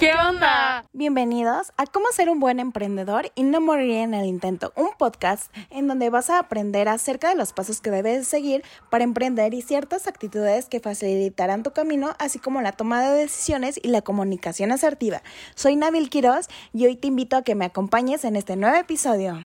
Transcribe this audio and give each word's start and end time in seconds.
¿Qué 0.00 0.14
onda? 0.14 0.86
Bienvenidos 0.94 1.74
a 1.76 1.84
Cómo 1.84 2.06
ser 2.10 2.30
un 2.30 2.40
buen 2.40 2.58
emprendedor 2.58 3.30
y 3.34 3.42
no 3.42 3.60
morir 3.60 3.96
en 3.96 4.14
el 4.14 4.24
intento, 4.24 4.72
un 4.74 4.88
podcast 4.96 5.54
en 5.68 5.88
donde 5.88 6.08
vas 6.08 6.30
a 6.30 6.38
aprender 6.38 6.88
acerca 6.88 7.28
de 7.28 7.34
los 7.34 7.52
pasos 7.52 7.82
que 7.82 7.90
debes 7.90 8.26
seguir 8.26 8.64
para 8.88 9.04
emprender 9.04 9.52
y 9.52 9.60
ciertas 9.60 10.06
actitudes 10.06 10.70
que 10.70 10.80
facilitarán 10.80 11.62
tu 11.62 11.72
camino, 11.72 12.14
así 12.18 12.38
como 12.38 12.62
la 12.62 12.72
toma 12.72 13.02
de 13.02 13.14
decisiones 13.14 13.78
y 13.82 13.88
la 13.88 14.00
comunicación 14.00 14.72
asertiva. 14.72 15.20
Soy 15.54 15.76
Nabil 15.76 16.08
Quiroz 16.08 16.46
y 16.72 16.86
hoy 16.86 16.96
te 16.96 17.08
invito 17.08 17.36
a 17.36 17.42
que 17.42 17.54
me 17.54 17.66
acompañes 17.66 18.24
en 18.24 18.36
este 18.36 18.56
nuevo 18.56 18.78
episodio. 18.78 19.42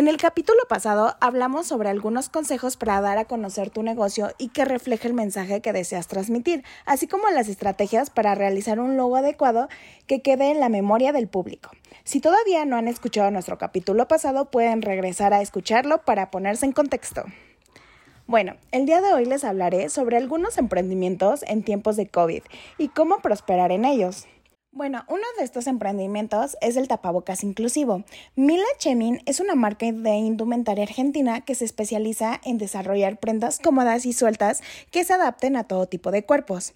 En 0.00 0.08
el 0.08 0.16
capítulo 0.16 0.60
pasado 0.66 1.14
hablamos 1.20 1.66
sobre 1.66 1.90
algunos 1.90 2.30
consejos 2.30 2.78
para 2.78 3.02
dar 3.02 3.18
a 3.18 3.26
conocer 3.26 3.68
tu 3.68 3.82
negocio 3.82 4.30
y 4.38 4.48
que 4.48 4.64
refleje 4.64 5.06
el 5.06 5.12
mensaje 5.12 5.60
que 5.60 5.74
deseas 5.74 6.08
transmitir, 6.08 6.64
así 6.86 7.06
como 7.06 7.28
las 7.28 7.48
estrategias 7.48 8.08
para 8.08 8.34
realizar 8.34 8.80
un 8.80 8.96
logo 8.96 9.16
adecuado 9.16 9.68
que 10.06 10.22
quede 10.22 10.52
en 10.52 10.58
la 10.58 10.70
memoria 10.70 11.12
del 11.12 11.28
público. 11.28 11.68
Si 12.02 12.18
todavía 12.18 12.64
no 12.64 12.76
han 12.76 12.88
escuchado 12.88 13.30
nuestro 13.30 13.58
capítulo 13.58 14.08
pasado, 14.08 14.46
pueden 14.46 14.80
regresar 14.80 15.34
a 15.34 15.42
escucharlo 15.42 15.98
para 15.98 16.30
ponerse 16.30 16.64
en 16.64 16.72
contexto. 16.72 17.24
Bueno, 18.26 18.54
el 18.72 18.86
día 18.86 19.02
de 19.02 19.12
hoy 19.12 19.26
les 19.26 19.44
hablaré 19.44 19.90
sobre 19.90 20.16
algunos 20.16 20.56
emprendimientos 20.56 21.42
en 21.46 21.62
tiempos 21.62 21.96
de 21.96 22.08
COVID 22.08 22.44
y 22.78 22.88
cómo 22.88 23.18
prosperar 23.18 23.70
en 23.70 23.84
ellos. 23.84 24.26
Bueno, 24.72 25.04
uno 25.08 25.24
de 25.36 25.42
estos 25.42 25.66
emprendimientos 25.66 26.56
es 26.60 26.76
el 26.76 26.86
tapabocas 26.86 27.42
inclusivo. 27.42 28.04
Mila 28.36 28.62
Chemin 28.78 29.20
es 29.26 29.40
una 29.40 29.56
marca 29.56 29.90
de 29.90 30.14
indumentaria 30.14 30.84
argentina 30.84 31.40
que 31.40 31.56
se 31.56 31.64
especializa 31.64 32.40
en 32.44 32.56
desarrollar 32.56 33.18
prendas 33.18 33.58
cómodas 33.58 34.06
y 34.06 34.12
sueltas 34.12 34.62
que 34.92 35.02
se 35.02 35.12
adapten 35.12 35.56
a 35.56 35.64
todo 35.64 35.86
tipo 35.86 36.12
de 36.12 36.24
cuerpos. 36.24 36.72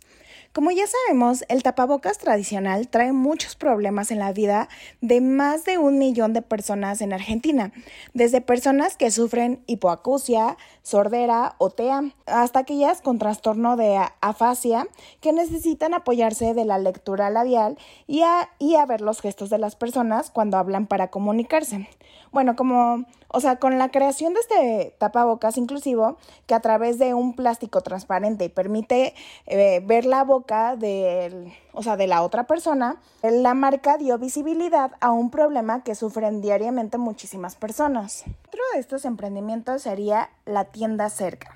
Como 0.55 0.70
ya 0.70 0.84
sabemos, 0.86 1.44
el 1.48 1.64
tapabocas 1.64 2.19
tradicional 2.19 2.86
trae 2.86 3.12
muchos 3.12 3.56
problemas 3.56 4.12
en 4.12 4.20
la 4.20 4.33
vida 4.33 4.69
de 5.00 5.20
más 5.20 5.64
de 5.64 5.78
un 5.78 5.98
millón 5.98 6.33
de 6.33 6.42
personas 6.42 7.00
en 7.00 7.12
Argentina, 7.12 7.72
desde 8.12 8.41
personas 8.41 8.96
que 8.96 9.11
sufren 9.11 9.64
hipoacusia, 9.66 10.56
sordera 10.84 11.56
o 11.58 11.70
TEA, 11.70 12.05
hasta 12.27 12.61
aquellas 12.61 13.02
con 13.02 13.19
trastorno 13.19 13.77
de 13.77 13.98
afasia 14.20 14.86
que 15.20 15.33
necesitan 15.33 15.92
apoyarse 15.92 16.55
de 16.55 16.64
la 16.64 16.78
lectura 16.78 17.30
labial 17.30 17.77
y 18.06 18.22
a, 18.22 18.48
y 18.61 18.77
a 18.77 18.86
ver 18.86 19.00
los 19.00 19.20
gestos 19.20 19.50
de 19.50 19.58
las 19.58 19.74
personas 19.74 20.30
cuando 20.30 20.56
hablan 20.56 20.86
para 20.86 21.08
comunicarse. 21.08 21.89
Bueno, 22.30 22.56
como, 22.56 23.06
o 23.28 23.41
sea, 23.41 23.56
con 23.56 23.78
la 23.78 23.91
creación 23.91 24.34
de 24.34 24.41
este 24.41 24.94
tapabocas 24.98 25.56
inclusivo, 25.56 26.16
que 26.46 26.55
a 26.55 26.61
través 26.61 26.98
de 26.98 27.14
un 27.14 27.34
plástico 27.34 27.80
transparente 27.80 28.50
permite 28.50 29.14
eh, 29.46 29.80
ver 29.84 30.05
la 30.05 30.24
boca 30.24 30.44
de, 30.47 31.56
o 31.73 31.83
sea, 31.83 31.97
de 31.97 32.06
la 32.06 32.23
otra 32.23 32.47
persona, 32.47 32.97
la 33.23 33.55
marca 33.55 33.97
dio 33.97 34.19
visibilidad 34.19 34.92
a 35.01 35.11
un 35.11 35.31
problema 35.31 35.83
que 35.83 35.95
sufren 35.95 36.42
diariamente 36.42 36.98
muchísimas 36.98 37.56
personas. 37.56 38.25
Otro 38.48 38.61
de 38.75 38.81
estos 38.81 39.06
emprendimientos 39.06 39.83
sería 39.83 40.31
la 40.45 40.67
tienda 40.67 41.09
cerca. 41.09 41.55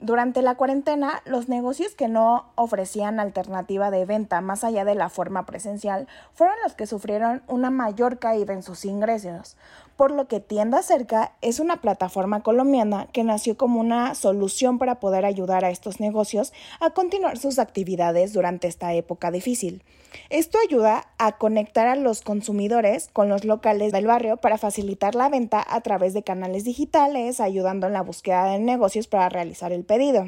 Durante 0.00 0.42
la 0.42 0.54
cuarentena, 0.54 1.22
los 1.24 1.48
negocios 1.48 1.96
que 1.96 2.06
no 2.06 2.52
ofrecían 2.54 3.18
alternativa 3.18 3.90
de 3.90 4.04
venta 4.04 4.40
más 4.40 4.62
allá 4.62 4.84
de 4.84 4.94
la 4.94 5.08
forma 5.08 5.44
presencial 5.44 6.06
fueron 6.32 6.54
los 6.62 6.74
que 6.74 6.86
sufrieron 6.86 7.42
una 7.48 7.70
mayor 7.70 8.20
caída 8.20 8.52
en 8.52 8.62
sus 8.62 8.84
ingresos, 8.84 9.56
por 9.96 10.12
lo 10.12 10.28
que 10.28 10.38
Tienda 10.38 10.84
Cerca 10.84 11.32
es 11.40 11.58
una 11.58 11.80
plataforma 11.80 12.44
colombiana 12.44 13.08
que 13.12 13.24
nació 13.24 13.56
como 13.56 13.80
una 13.80 14.14
solución 14.14 14.78
para 14.78 15.00
poder 15.00 15.24
ayudar 15.24 15.64
a 15.64 15.70
estos 15.70 15.98
negocios 15.98 16.52
a 16.78 16.90
continuar 16.90 17.36
sus 17.36 17.58
actividades 17.58 18.32
durante 18.32 18.68
esta 18.68 18.94
época 18.94 19.32
difícil. 19.32 19.82
Esto 20.30 20.58
ayuda 20.64 21.08
a 21.18 21.38
conectar 21.38 21.86
a 21.88 21.96
los 21.96 22.22
consumidores 22.22 23.10
con 23.12 23.28
los 23.28 23.44
locales 23.44 23.92
del 23.92 24.06
barrio 24.06 24.36
para 24.36 24.56
facilitar 24.56 25.14
la 25.14 25.28
venta 25.28 25.64
a 25.68 25.80
través 25.80 26.14
de 26.14 26.22
canales 26.22 26.64
digitales, 26.64 27.40
ayudando 27.40 27.88
en 27.88 27.92
la 27.92 28.02
búsqueda 28.02 28.46
de 28.46 28.58
negocios 28.60 29.08
para 29.08 29.28
realizar 29.28 29.72
el 29.72 29.84
pedido. 29.88 30.26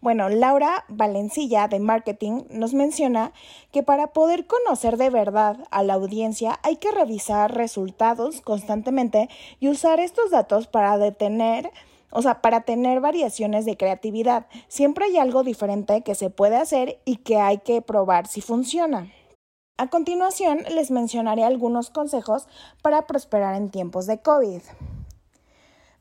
Bueno, 0.00 0.28
Laura 0.28 0.84
Valencilla 0.88 1.66
de 1.66 1.80
Marketing 1.80 2.44
nos 2.48 2.72
menciona 2.72 3.32
que 3.72 3.82
para 3.82 4.12
poder 4.12 4.46
conocer 4.46 4.96
de 4.96 5.10
verdad 5.10 5.58
a 5.72 5.82
la 5.82 5.94
audiencia 5.94 6.60
hay 6.62 6.76
que 6.76 6.92
revisar 6.92 7.54
resultados 7.54 8.40
constantemente 8.40 9.28
y 9.58 9.68
usar 9.68 9.98
estos 9.98 10.30
datos 10.30 10.68
para 10.68 10.96
detener 10.96 11.70
o 12.12 12.22
sea, 12.22 12.42
para 12.42 12.62
tener 12.62 13.00
variaciones 13.00 13.64
de 13.64 13.76
creatividad, 13.76 14.46
siempre 14.66 15.04
hay 15.04 15.18
algo 15.18 15.44
diferente 15.44 16.02
que 16.02 16.16
se 16.16 16.28
puede 16.28 16.56
hacer 16.56 17.00
y 17.04 17.18
que 17.18 17.36
hay 17.36 17.58
que 17.58 17.82
probar 17.82 18.26
si 18.26 18.40
funciona. 18.40 19.12
A 19.78 19.86
continuación, 19.88 20.64
les 20.74 20.90
mencionaré 20.90 21.44
algunos 21.44 21.90
consejos 21.90 22.48
para 22.82 23.06
prosperar 23.06 23.54
en 23.54 23.70
tiempos 23.70 24.06
de 24.06 24.20
COVID. 24.20 24.60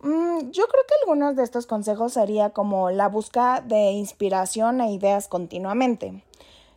Mm, 0.01 0.51
yo 0.51 0.67
creo 0.67 0.83
que 0.87 0.93
algunos 1.01 1.35
de 1.35 1.43
estos 1.43 1.67
consejos 1.67 2.13
sería 2.13 2.51
como 2.51 2.89
la 2.89 3.09
búsqueda 3.09 3.61
de 3.61 3.91
inspiración 3.91 4.81
e 4.81 4.93
ideas 4.93 5.27
continuamente. 5.27 6.23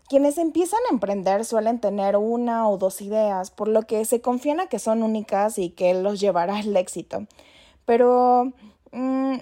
Quienes 0.09 0.38
empiezan 0.38 0.81
a 0.91 0.93
emprender 0.93 1.44
suelen 1.44 1.81
tener 1.81 2.16
una 2.16 2.69
o 2.69 2.77
dos 2.78 3.00
ideas, 3.00 3.50
por 3.50 3.69
lo 3.69 3.83
que 3.83 4.05
se 4.05 4.21
confían 4.21 4.60
a 4.60 4.66
que 4.66 4.78
son 4.78 5.03
únicas 5.03 5.59
y 5.59 5.71
que 5.71 5.94
los 5.94 6.21
llevará 6.21 6.56
al 6.56 6.77
éxito. 6.77 7.27
Pero 7.87 8.53
mm, 8.91 9.37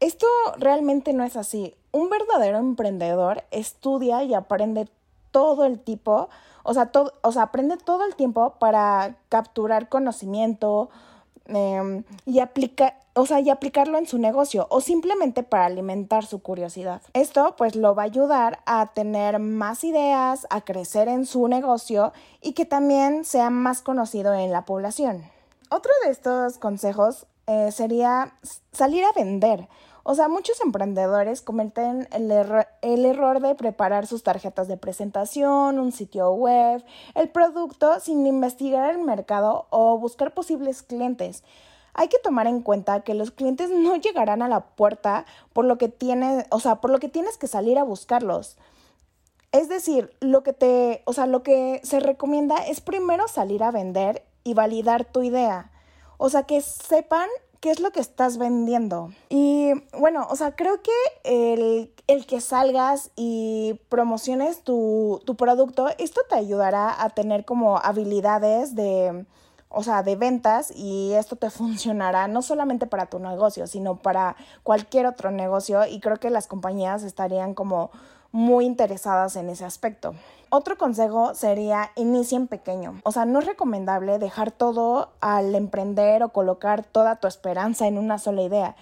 esto 0.00 0.26
realmente 0.58 1.12
no 1.12 1.24
es 1.24 1.36
así. 1.36 1.74
Un 1.92 2.10
verdadero 2.10 2.58
emprendedor 2.58 3.44
estudia 3.50 4.22
y 4.22 4.34
aprende 4.34 4.88
todo 5.30 5.64
el 5.64 5.80
tipo, 5.80 6.28
o 6.62 6.74
sea, 6.74 6.90
o 7.22 7.32
sea, 7.32 7.42
aprende 7.42 7.76
todo 7.76 8.06
el 8.06 8.14
tiempo 8.14 8.54
para 8.60 9.16
capturar 9.28 9.88
conocimiento, 9.88 10.90
Em, 11.46 12.04
y 12.24 12.40
aplicar 12.40 12.94
o 13.16 13.26
sea, 13.26 13.38
y 13.38 13.48
aplicarlo 13.48 13.96
en 13.96 14.06
su 14.06 14.18
negocio 14.18 14.66
o 14.70 14.80
simplemente 14.80 15.44
para 15.44 15.66
alimentar 15.66 16.26
su 16.26 16.42
curiosidad. 16.42 17.00
Esto 17.12 17.54
pues 17.56 17.76
lo 17.76 17.94
va 17.94 18.02
a 18.02 18.06
ayudar 18.06 18.58
a 18.66 18.92
tener 18.92 19.38
más 19.38 19.84
ideas, 19.84 20.48
a 20.50 20.62
crecer 20.62 21.06
en 21.06 21.24
su 21.24 21.46
negocio 21.46 22.12
y 22.42 22.54
que 22.54 22.64
también 22.64 23.24
sea 23.24 23.50
más 23.50 23.82
conocido 23.82 24.34
en 24.34 24.50
la 24.50 24.64
población. 24.64 25.22
Otro 25.70 25.92
de 26.04 26.10
estos 26.10 26.58
consejos 26.58 27.26
eh, 27.46 27.70
sería 27.70 28.34
salir 28.72 29.04
a 29.04 29.12
vender. 29.12 29.68
O 30.06 30.14
sea, 30.14 30.28
muchos 30.28 30.60
emprendedores 30.60 31.40
cometen 31.40 32.06
el, 32.12 32.30
el, 32.82 33.04
error 33.06 33.40
de 33.40 33.54
preparar 33.54 34.06
sus 34.06 34.22
tarjetas 34.22 34.68
de 34.68 34.76
presentación, 34.76 35.78
un 35.78 35.92
sitio 35.92 36.30
web, 36.30 36.84
el 37.14 37.30
producto 37.30 37.98
sin 38.00 38.26
investigar 38.26 38.90
el 38.90 38.98
mercado 38.98 39.66
o 39.70 39.98
buscar 39.98 40.34
posibles 40.34 40.82
clientes. 40.82 41.42
Hay 41.94 42.08
que 42.08 42.18
tomar 42.18 42.46
en 42.46 42.60
cuenta 42.60 43.00
que 43.00 43.14
los 43.14 43.30
clientes 43.30 43.70
no 43.70 43.96
llegarán 44.00 44.42
a 44.42 44.48
la 44.48 44.60
puerta 44.60 45.24
por 45.54 45.64
lo 45.64 45.78
que 45.78 45.88
tienes, 45.88 46.44
o 46.50 46.60
sea, 46.60 46.82
por 46.82 46.90
lo 46.90 46.98
que 46.98 47.08
tienes 47.08 47.38
que 47.38 47.46
salir 47.46 47.78
a 47.78 47.84
buscarlos. 47.84 48.58
Es 49.52 49.70
decir, 49.70 50.14
lo 50.20 50.42
que 50.42 50.52
te, 50.52 51.02
o 51.06 51.14
sea, 51.14 51.26
lo 51.26 51.42
que 51.42 51.80
se 51.82 52.00
recomienda 52.00 52.56
es 52.56 52.82
primero 52.82 53.26
salir 53.26 53.62
a 53.62 53.70
vender 53.70 54.22
y 54.42 54.52
validar 54.52 55.06
tu 55.06 55.22
idea. 55.22 55.70
O 56.18 56.28
sea, 56.28 56.42
que 56.42 56.60
sepan 56.60 57.28
qué 57.64 57.70
es 57.70 57.80
lo 57.80 57.92
que 57.92 58.00
estás 58.00 58.36
vendiendo. 58.36 59.10
Y 59.30 59.70
bueno, 59.98 60.26
o 60.28 60.36
sea, 60.36 60.54
creo 60.54 60.82
que 60.82 61.88
el, 62.06 62.26
que 62.26 62.42
salgas 62.42 63.10
y 63.16 63.80
promociones 63.88 64.60
tu, 64.60 65.22
tu, 65.24 65.34
producto, 65.34 65.88
esto 65.96 66.20
te 66.28 66.34
ayudará 66.34 67.02
a 67.02 67.08
tener 67.08 67.46
como 67.46 67.78
habilidades 67.78 68.74
de, 68.74 69.24
o 69.74 69.82
sea, 69.82 70.02
de 70.02 70.16
ventas 70.16 70.72
y 70.74 71.12
esto 71.14 71.36
te 71.36 71.50
funcionará 71.50 72.28
no 72.28 72.42
solamente 72.42 72.86
para 72.86 73.06
tu 73.06 73.18
negocio, 73.18 73.66
sino 73.66 73.96
para 73.96 74.36
cualquier 74.62 75.06
otro 75.06 75.30
negocio 75.30 75.86
y 75.86 76.00
creo 76.00 76.18
que 76.18 76.30
las 76.30 76.46
compañías 76.46 77.02
estarían 77.02 77.54
como 77.54 77.90
muy 78.32 78.64
interesadas 78.64 79.36
en 79.36 79.48
ese 79.48 79.64
aspecto. 79.64 80.14
Otro 80.50 80.76
consejo 80.76 81.34
sería 81.34 81.90
inicien 81.94 82.48
pequeño. 82.48 83.00
O 83.04 83.12
sea, 83.12 83.24
no 83.24 83.38
es 83.38 83.46
recomendable 83.46 84.18
dejar 84.18 84.50
todo 84.50 85.10
al 85.20 85.54
emprender 85.54 86.22
o 86.22 86.30
colocar 86.30 86.84
toda 86.84 87.16
tu 87.16 87.28
esperanza 87.28 87.86
en 87.86 87.98
una 87.98 88.18
sola 88.18 88.42
idea. 88.42 88.76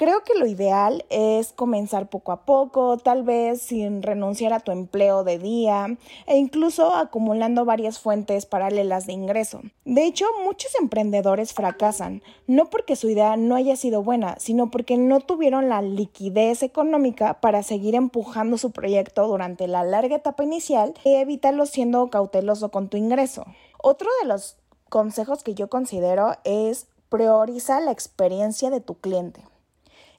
Creo 0.00 0.24
que 0.24 0.38
lo 0.38 0.46
ideal 0.46 1.04
es 1.10 1.52
comenzar 1.52 2.08
poco 2.08 2.32
a 2.32 2.46
poco, 2.46 2.96
tal 2.96 3.22
vez 3.22 3.60
sin 3.60 4.02
renunciar 4.02 4.54
a 4.54 4.60
tu 4.60 4.72
empleo 4.72 5.24
de 5.24 5.38
día 5.38 5.98
e 6.26 6.38
incluso 6.38 6.94
acumulando 6.94 7.66
varias 7.66 7.98
fuentes 7.98 8.46
paralelas 8.46 9.06
de 9.06 9.12
ingreso. 9.12 9.60
De 9.84 10.06
hecho, 10.06 10.24
muchos 10.42 10.74
emprendedores 10.80 11.52
fracasan, 11.52 12.22
no 12.46 12.70
porque 12.70 12.96
su 12.96 13.10
idea 13.10 13.36
no 13.36 13.56
haya 13.56 13.76
sido 13.76 14.02
buena, 14.02 14.36
sino 14.38 14.70
porque 14.70 14.96
no 14.96 15.20
tuvieron 15.20 15.68
la 15.68 15.82
liquidez 15.82 16.62
económica 16.62 17.42
para 17.42 17.62
seguir 17.62 17.94
empujando 17.94 18.56
su 18.56 18.70
proyecto 18.70 19.28
durante 19.28 19.68
la 19.68 19.84
larga 19.84 20.16
etapa 20.16 20.44
inicial 20.44 20.94
y 21.04 21.16
evitarlo 21.16 21.66
siendo 21.66 22.08
cauteloso 22.08 22.70
con 22.70 22.88
tu 22.88 22.96
ingreso. 22.96 23.44
Otro 23.82 24.08
de 24.22 24.28
los 24.28 24.56
consejos 24.88 25.42
que 25.42 25.54
yo 25.54 25.68
considero 25.68 26.36
es 26.44 26.86
prioriza 27.10 27.80
la 27.80 27.90
experiencia 27.90 28.70
de 28.70 28.80
tu 28.80 28.94
cliente. 28.94 29.42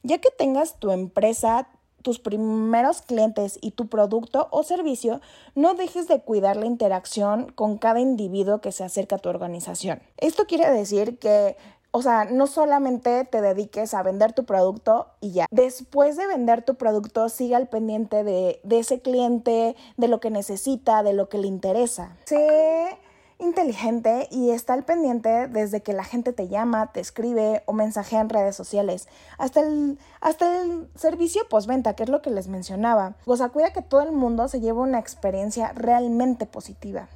Ya 0.03 0.19
que 0.19 0.29
tengas 0.31 0.79
tu 0.79 0.91
empresa, 0.91 1.67
tus 2.01 2.19
primeros 2.19 3.01
clientes 3.01 3.59
y 3.61 3.71
tu 3.71 3.87
producto 3.87 4.47
o 4.51 4.63
servicio, 4.63 5.21
no 5.55 5.73
dejes 5.75 6.07
de 6.07 6.21
cuidar 6.21 6.57
la 6.57 6.65
interacción 6.65 7.51
con 7.51 7.77
cada 7.77 7.99
individuo 7.99 8.61
que 8.61 8.71
se 8.71 8.83
acerca 8.83 9.17
a 9.17 9.19
tu 9.19 9.29
organización. 9.29 10.01
Esto 10.17 10.45
quiere 10.45 10.69
decir 10.71 11.19
que 11.19 11.57
o 11.93 12.01
sea, 12.01 12.23
no 12.23 12.47
solamente 12.47 13.25
te 13.25 13.41
dediques 13.41 13.93
a 13.93 14.01
vender 14.01 14.31
tu 14.31 14.45
producto 14.45 15.07
y 15.19 15.31
ya. 15.31 15.45
Después 15.51 16.15
de 16.15 16.25
vender 16.25 16.63
tu 16.63 16.75
producto, 16.75 17.27
siga 17.27 17.57
al 17.57 17.67
pendiente 17.67 18.23
de, 18.23 18.61
de 18.63 18.79
ese 18.79 19.01
cliente, 19.01 19.75
de 19.97 20.07
lo 20.07 20.21
que 20.21 20.29
necesita, 20.29 21.03
de 21.03 21.11
lo 21.11 21.27
que 21.27 21.37
le 21.37 21.47
interesa. 21.47 22.15
Sé 22.25 22.97
inteligente 23.41 24.27
y 24.31 24.51
está 24.51 24.73
al 24.73 24.83
pendiente 24.83 25.47
desde 25.47 25.81
que 25.81 25.93
la 25.93 26.03
gente 26.03 26.31
te 26.31 26.47
llama, 26.47 26.91
te 26.91 26.99
escribe 26.99 27.63
o 27.65 27.73
mensajea 27.73 28.21
en 28.21 28.29
redes 28.29 28.55
sociales, 28.55 29.07
hasta 29.37 29.61
el, 29.61 29.99
hasta 30.21 30.61
el 30.61 30.89
servicio 30.95 31.41
postventa, 31.49 31.95
que 31.95 32.03
es 32.03 32.09
lo 32.09 32.21
que 32.21 32.29
les 32.29 32.47
mencionaba. 32.47 33.15
O 33.25 33.35
sea, 33.35 33.49
cuida 33.49 33.73
que 33.73 33.81
todo 33.81 34.01
el 34.01 34.11
mundo 34.11 34.47
se 34.47 34.61
lleve 34.61 34.79
una 34.79 34.99
experiencia 34.99 35.73
realmente 35.73 36.45
positiva. 36.45 37.09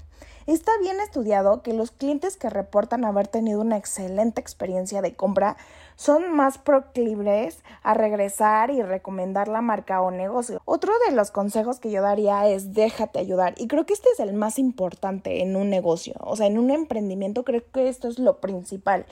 Está 0.47 0.71
bien 0.79 0.99
estudiado 0.99 1.63
que 1.63 1.73
los 1.73 1.89
clientes 1.89 2.37
que 2.37 2.51
reportan 2.51 3.03
haber 3.03 3.27
tenido 3.27 3.61
una 3.61 3.77
excelente 3.77 4.39
experiencia 4.39 5.01
de 5.01 5.15
compra 5.15 5.57
son 5.95 6.35
más 6.35 6.59
proclives 6.59 7.63
a 7.81 7.95
regresar 7.95 8.69
y 8.69 8.83
recomendar 8.83 9.47
la 9.47 9.61
marca 9.61 10.01
o 10.01 10.11
negocio. 10.11 10.61
Otro 10.65 10.93
de 11.07 11.15
los 11.15 11.31
consejos 11.31 11.79
que 11.79 11.89
yo 11.89 12.03
daría 12.03 12.47
es 12.47 12.75
déjate 12.75 13.17
ayudar 13.17 13.55
y 13.57 13.67
creo 13.67 13.87
que 13.87 13.93
este 13.93 14.09
es 14.09 14.19
el 14.19 14.33
más 14.33 14.59
importante 14.59 15.41
en 15.41 15.55
un 15.55 15.71
negocio, 15.71 16.13
o 16.19 16.35
sea, 16.35 16.45
en 16.45 16.59
un 16.59 16.69
emprendimiento 16.69 17.43
creo 17.43 17.63
que 17.71 17.89
esto 17.89 18.07
es 18.07 18.19
lo 18.19 18.39
principal. 18.39 19.07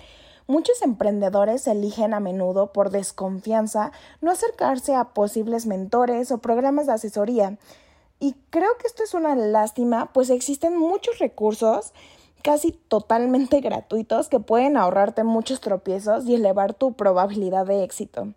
Muchos 0.45 0.83
emprendedores 0.83 1.65
eligen 1.65 2.13
a 2.13 2.19
menudo 2.19 2.73
por 2.73 2.91
desconfianza 2.91 3.91
no 4.21 4.29
acercarse 4.29 4.93
a 4.93 5.05
posibles 5.05 5.65
mentores 5.65 6.31
o 6.31 6.37
programas 6.39 6.85
de 6.85 6.93
asesoría 6.93 7.57
y 8.23 8.37
creo 8.51 8.69
que 8.79 8.87
esto 8.87 9.03
es 9.03 9.13
una 9.13 9.35
lástima, 9.35 10.13
pues 10.13 10.29
existen 10.29 10.77
muchos 10.77 11.19
recursos 11.19 11.91
casi 12.41 12.71
totalmente 12.71 13.59
gratuitos 13.59 14.29
que 14.29 14.39
pueden 14.39 14.77
ahorrarte 14.77 15.25
muchos 15.25 15.59
tropiezos 15.59 16.25
y 16.25 16.35
elevar 16.35 16.73
tu 16.73 16.93
probabilidad 16.93 17.65
de 17.65 17.83
éxito. 17.83 18.33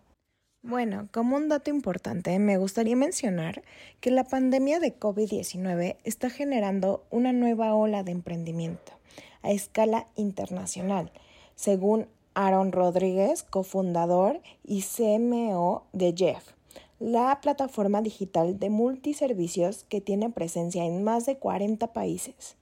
Bueno, 0.61 1.07
como 1.13 1.37
un 1.37 1.47
dato 1.47 1.69
importante, 1.69 2.37
me 2.37 2.57
gustaría 2.57 2.97
mencionar 2.97 3.63
que 4.01 4.11
la 4.11 4.25
pandemia 4.25 4.81
de 4.81 4.99
COVID-19 4.99 5.95
está 6.03 6.29
generando 6.29 7.05
una 7.09 7.31
nueva 7.31 7.73
ola 7.73 8.03
de 8.03 8.11
emprendimiento 8.11 8.91
a 9.41 9.51
escala 9.51 10.07
internacional, 10.17 11.13
según 11.55 12.09
Aaron 12.33 12.73
Rodríguez, 12.73 13.43
cofundador 13.43 14.41
y 14.65 14.81
CMO 14.81 15.85
de 15.93 16.13
Jeff 16.13 16.56
la 16.99 17.39
plataforma 17.41 18.01
digital 18.01 18.59
de 18.59 18.69
multiservicios 18.69 19.83
que 19.83 20.01
tiene 20.01 20.29
presencia 20.29 20.85
en 20.85 21.03
más 21.03 21.25
de 21.25 21.37
40 21.37 21.93
países. 21.93 22.55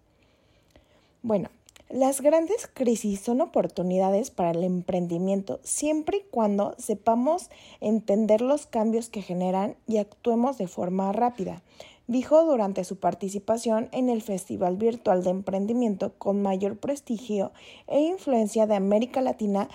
Bueno, 1.21 1.49
las 1.89 2.21
grandes 2.21 2.67
crisis 2.67 3.21
son 3.21 3.41
oportunidades 3.41 4.31
para 4.31 4.51
el 4.51 4.63
emprendimiento 4.63 5.59
siempre 5.63 6.17
y 6.17 6.23
cuando 6.31 6.75
sepamos 6.77 7.49
entender 7.79 8.41
los 8.41 8.65
cambios 8.65 9.09
que 9.09 9.21
generan 9.21 9.75
y 9.87 9.97
actuemos 9.97 10.57
de 10.57 10.67
forma 10.67 11.11
rápida, 11.11 11.61
dijo 12.07 12.43
durante 12.43 12.83
su 12.83 12.97
participación 12.97 13.87
en 13.91 14.09
el 14.09 14.21
Festival 14.21 14.77
Virtual 14.77 15.23
de 15.23 15.29
Emprendimiento 15.29 16.13
con 16.17 16.41
mayor 16.41 16.77
prestigio 16.77 17.51
e 17.87 18.01
influencia 18.01 18.67
de 18.67 18.75
América 18.75 19.21
Latina 19.21 19.69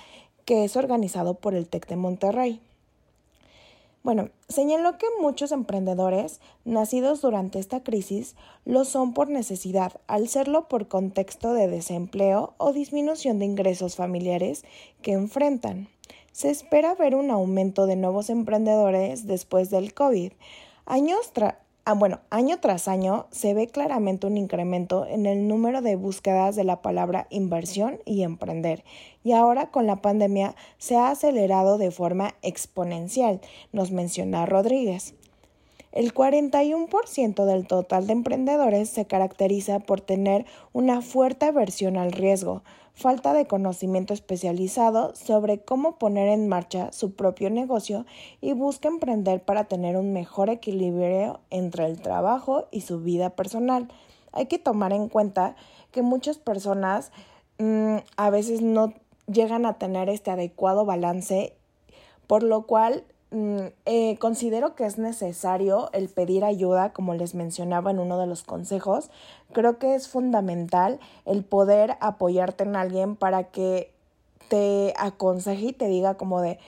que 0.44 0.64
es 0.64 0.76
organizado 0.76 1.34
por 1.34 1.54
el 1.54 1.68
TEC 1.68 1.86
de 1.86 1.96
Monterrey. 1.96 2.60
Bueno, 4.02 4.30
señaló 4.48 4.96
que 4.96 5.06
muchos 5.20 5.52
emprendedores 5.52 6.40
nacidos 6.64 7.20
durante 7.20 7.58
esta 7.58 7.82
crisis 7.82 8.34
lo 8.64 8.86
son 8.86 9.12
por 9.12 9.28
necesidad, 9.28 10.00
al 10.06 10.26
serlo 10.28 10.68
por 10.68 10.88
contexto 10.88 11.52
de 11.52 11.68
desempleo 11.68 12.54
o 12.56 12.72
disminución 12.72 13.38
de 13.38 13.44
ingresos 13.44 13.96
familiares 13.96 14.64
que 15.02 15.12
enfrentan. 15.12 15.88
Se 16.32 16.48
espera 16.48 16.94
ver 16.94 17.14
un 17.14 17.30
aumento 17.30 17.84
de 17.84 17.96
nuevos 17.96 18.30
emprendedores 18.30 19.26
después 19.26 19.68
del 19.68 19.92
COVID. 19.92 20.32
Años 20.86 21.32
Ah, 21.90 21.94
bueno, 21.94 22.20
año 22.30 22.60
tras 22.60 22.86
año 22.86 23.26
se 23.32 23.52
ve 23.52 23.66
claramente 23.66 24.28
un 24.28 24.36
incremento 24.36 25.06
en 25.06 25.26
el 25.26 25.48
número 25.48 25.82
de 25.82 25.96
búsquedas 25.96 26.54
de 26.54 26.62
la 26.62 26.82
palabra 26.82 27.26
inversión 27.30 27.98
y 28.04 28.22
emprender. 28.22 28.84
Y 29.24 29.32
ahora 29.32 29.72
con 29.72 29.88
la 29.88 29.96
pandemia 29.96 30.54
se 30.78 30.94
ha 30.96 31.08
acelerado 31.08 31.78
de 31.78 31.90
forma 31.90 32.36
exponencial, 32.42 33.40
nos 33.72 33.90
menciona 33.90 34.46
Rodríguez. 34.46 35.14
El 35.90 36.14
41% 36.14 37.44
del 37.44 37.66
total 37.66 38.06
de 38.06 38.12
emprendedores 38.12 38.88
se 38.88 39.06
caracteriza 39.06 39.80
por 39.80 40.00
tener 40.00 40.46
una 40.72 41.02
fuerte 41.02 41.46
aversión 41.46 41.96
al 41.96 42.12
riesgo, 42.12 42.62
falta 42.94 43.32
de 43.32 43.46
conocimiento 43.46 44.14
especializado 44.14 45.14
sobre 45.14 45.60
cómo 45.60 45.98
poner 45.98 46.28
en 46.28 46.48
marcha 46.48 46.92
su 46.92 47.14
propio 47.14 47.50
negocio 47.50 48.06
y 48.40 48.52
busca 48.52 48.88
emprender 48.88 49.42
para 49.42 49.64
tener 49.64 49.96
un 49.96 50.12
mejor 50.12 50.50
equilibrio 50.50 51.40
entre 51.50 51.86
el 51.86 52.00
trabajo 52.00 52.66
y 52.70 52.82
su 52.82 53.00
vida 53.00 53.30
personal. 53.30 53.88
Hay 54.32 54.46
que 54.46 54.58
tomar 54.58 54.92
en 54.92 55.08
cuenta 55.08 55.56
que 55.90 56.02
muchas 56.02 56.38
personas 56.38 57.10
mm, 57.58 57.96
a 58.16 58.30
veces 58.30 58.62
no 58.62 58.94
llegan 59.26 59.66
a 59.66 59.78
tener 59.78 60.08
este 60.08 60.30
adecuado 60.30 60.84
balance, 60.84 61.54
por 62.26 62.42
lo 62.42 62.66
cual 62.66 63.04
eh, 63.32 64.16
considero 64.18 64.74
que 64.74 64.86
es 64.86 64.98
necesario 64.98 65.90
el 65.92 66.08
pedir 66.08 66.44
ayuda, 66.44 66.92
como 66.92 67.14
les 67.14 67.34
mencionaba 67.34 67.92
en 67.92 68.00
uno 68.00 68.18
de 68.18 68.26
los 68.26 68.42
consejos. 68.42 69.10
Creo 69.52 69.78
que 69.78 69.94
es 69.94 70.08
fundamental 70.08 70.98
el 71.26 71.44
poder 71.44 71.96
apoyarte 72.00 72.64
en 72.64 72.74
alguien 72.74 73.14
para 73.14 73.44
que 73.44 73.92
te 74.48 74.94
aconseje 74.96 75.66
y 75.66 75.72
te 75.72 75.86
diga 75.86 76.14
como 76.14 76.40
de, 76.40 76.58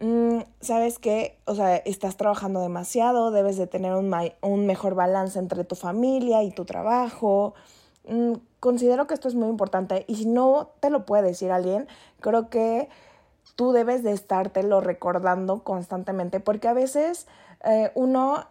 mm, 0.00 0.40
sabes 0.60 0.98
que, 0.98 1.38
o 1.46 1.54
sea, 1.54 1.76
estás 1.76 2.18
trabajando 2.18 2.60
demasiado, 2.60 3.30
debes 3.30 3.56
de 3.56 3.66
tener 3.66 3.94
un, 3.94 4.14
un 4.42 4.66
mejor 4.66 4.94
balance 4.94 5.38
entre 5.38 5.64
tu 5.64 5.76
familia 5.76 6.42
y 6.42 6.50
tu 6.50 6.66
trabajo. 6.66 7.54
Mm, 8.06 8.34
considero 8.60 9.06
que 9.06 9.14
esto 9.14 9.28
es 9.28 9.34
muy 9.34 9.48
importante 9.48 10.04
y 10.08 10.16
si 10.16 10.26
no 10.26 10.70
te 10.80 10.90
lo 10.90 11.06
puede 11.06 11.22
decir 11.22 11.50
alguien, 11.50 11.88
creo 12.20 12.50
que 12.50 12.88
tú 13.56 13.72
debes 13.72 14.02
de 14.02 14.12
estártelo 14.12 14.80
recordando 14.80 15.62
constantemente, 15.62 16.40
porque 16.40 16.68
a 16.68 16.74
veces 16.74 17.26
eh, 17.64 17.90
uno, 17.94 18.46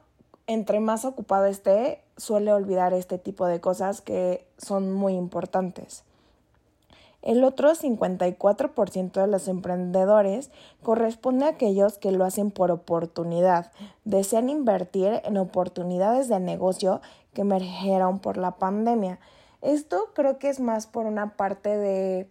entre 0.47 0.79
más 0.79 1.05
ocupado 1.05 1.45
esté, 1.45 2.01
suele 2.17 2.53
olvidar 2.53 2.93
este 2.93 3.17
tipo 3.17 3.45
de 3.45 3.59
cosas 3.59 4.01
que 4.01 4.45
son 4.57 4.91
muy 4.93 5.15
importantes. 5.15 6.03
El 7.21 7.43
otro 7.43 7.73
54% 7.73 9.11
de 9.11 9.27
los 9.27 9.47
emprendedores 9.47 10.49
corresponde 10.81 11.45
a 11.45 11.49
aquellos 11.49 11.99
que 11.99 12.11
lo 12.11 12.25
hacen 12.25 12.49
por 12.49 12.71
oportunidad, 12.71 13.71
desean 14.05 14.49
invertir 14.49 15.21
en 15.23 15.37
oportunidades 15.37 16.29
de 16.29 16.39
negocio 16.39 16.99
que 17.33 17.41
emergieron 17.41 18.19
por 18.19 18.37
la 18.37 18.51
pandemia. 18.51 19.19
Esto 19.61 20.09
creo 20.15 20.39
que 20.39 20.49
es 20.49 20.59
más 20.59 20.87
por 20.87 21.05
una 21.05 21.37
parte 21.37 21.77
de 21.77 22.27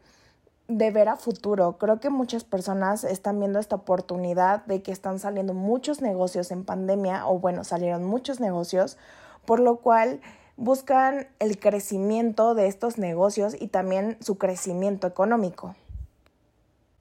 de 0.70 0.90
ver 0.90 1.08
a 1.08 1.16
futuro. 1.16 1.76
Creo 1.78 1.98
que 1.98 2.10
muchas 2.10 2.44
personas 2.44 3.04
están 3.04 3.38
viendo 3.40 3.58
esta 3.58 3.76
oportunidad 3.76 4.64
de 4.66 4.82
que 4.82 4.92
están 4.92 5.18
saliendo 5.18 5.52
muchos 5.52 6.00
negocios 6.00 6.50
en 6.52 6.64
pandemia 6.64 7.26
o 7.26 7.38
bueno, 7.38 7.64
salieron 7.64 8.04
muchos 8.04 8.38
negocios, 8.38 8.96
por 9.44 9.58
lo 9.58 9.76
cual 9.78 10.20
buscan 10.56 11.26
el 11.40 11.58
crecimiento 11.58 12.54
de 12.54 12.68
estos 12.68 12.98
negocios 12.98 13.56
y 13.58 13.66
también 13.66 14.16
su 14.20 14.38
crecimiento 14.38 15.06
económico. 15.06 15.74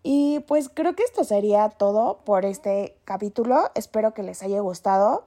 Y 0.02 0.40
pues 0.48 0.70
creo 0.70 0.96
que 0.96 1.04
esto 1.04 1.24
sería 1.24 1.70
todo 1.70 2.20
por 2.26 2.46
este 2.46 2.98
capítulo. 3.06 3.70
Espero 3.76 4.14
que 4.14 4.24
les 4.24 4.42
haya 4.42 4.62
gustado. 4.62 5.26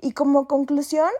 Y 0.00 0.12
como 0.12 0.46
conclusión, 0.46 1.10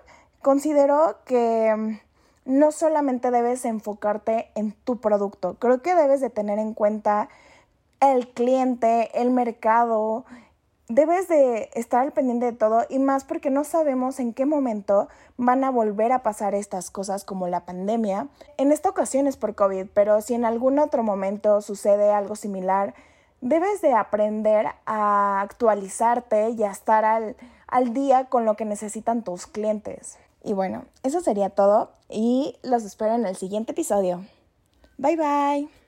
considero 0.41 1.19
que 1.27 2.01
no 2.45 2.73
solamente 2.73 3.31
debes 3.31 3.65
enfocarte 3.65 4.51
en 4.55 4.73
tu 4.73 5.01
producto, 5.01 5.55
creo 5.59 5.83
que 5.83 5.95
debes 5.95 6.21
de 6.21 6.31
tener 6.31 6.59
en 6.59 6.75
cuenta 6.75 7.29
el 8.01 8.29
cliente, 8.29 9.11
el 9.21 9.31
mercado 9.31 10.25
debes 10.95 11.27
de 11.29 11.71
estar 11.75 12.03
al 12.03 12.13
pendiente 12.13 12.47
de 12.47 12.53
todo 12.53 12.85
y 12.89 12.99
más 12.99 13.25
porque 13.25 13.49
no 13.49 13.65
sabemos 13.65 14.21
en 14.21 14.35
qué 14.35 14.45
momento 14.45 15.09
van 15.39 15.65
a 15.65 15.71
volver 15.71 16.13
a 16.13 16.23
pasar 16.23 16.55
estas 16.55 16.91
cosas 16.91 17.25
como 17.25 17.49
la 17.49 17.65
pandemia. 17.65 18.29
En 18.59 18.73
esta 18.73 18.91
ocasión 18.91 19.27
es 19.27 19.37
por 19.37 19.55
COVID, 19.55 19.87
pero 19.95 20.21
si 20.21 20.35
en 20.35 20.45
algún 20.45 20.79
otro 20.79 21.03
momento 21.03 21.63
sucede 21.63 22.13
algo 22.13 22.37
similar, 22.37 22.95
debes 23.41 23.81
de 23.81 23.95
aprender 23.95 24.67
a 24.85 25.41
actualizarte 25.41 26.51
y 26.51 26.63
a 26.63 26.71
estar 26.71 27.05
al, 27.05 27.37
al 27.69 27.95
día 27.95 28.27
con 28.27 28.45
lo 28.45 28.57
que 28.57 28.67
necesitan 28.67 29.23
tus 29.23 29.47
clientes. 29.47 30.19
Y 30.43 30.53
bueno, 30.53 30.85
eso 31.03 31.21
sería 31.21 31.51
todo 31.51 31.93
y 32.09 32.57
los 32.63 32.85
espero 32.85 33.15
en 33.15 33.27
el 33.27 33.37
siguiente 33.37 33.73
episodio. 33.73 34.25
Bye 34.99 35.17
bye. 35.17 35.82